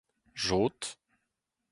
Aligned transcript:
jod 0.45 0.79